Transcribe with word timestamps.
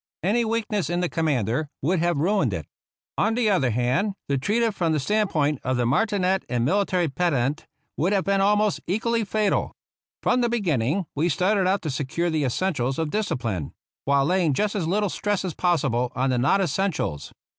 Any 0.23 0.43
weakness 0.45 0.89
in 0.89 1.01
the 1.01 1.09
commander 1.09 1.69
would 1.83 1.99
have 1.99 2.17
ruined 2.17 2.55
it. 2.55 2.65
On 3.19 3.35
the 3.35 3.51
other 3.51 3.69
hand, 3.69 4.13
to 4.29 4.37
treat 4.39 4.63
it 4.63 4.73
from 4.73 4.93
the 4.93 4.99
stand 4.99 5.29
point 5.29 5.59
of 5.63 5.77
the 5.77 5.85
marti 5.85 6.17
net 6.17 6.43
and 6.49 6.65
military 6.65 7.07
pedant 7.07 7.67
would 7.97 8.11
have 8.11 8.23
been 8.23 8.41
almost 8.41 8.81
equally 8.87 9.23
fatal. 9.23 9.75
From 10.23 10.41
the 10.41 10.49
beginning 10.49 11.05
we 11.13 11.29
started 11.29 11.67
out 11.67 11.83
to 11.83 11.91
secure 11.91 12.31
the 12.31 12.45
essentials 12.45 12.97
of 12.97 13.11
discipline, 13.11 13.73
while 14.05 14.25
laying 14.25 14.55
just 14.55 14.73
as 14.73 14.87
little 14.87 15.07
stress 15.07 15.45
as 15.45 15.53
possible 15.53 16.11
on 16.15 16.31
the 16.31 16.39
non 16.39 16.61
essentials. 16.61 17.31